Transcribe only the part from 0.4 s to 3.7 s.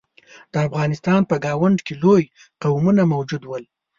د افغانستان په ګاونډ کې لوی قومونه موجود ول.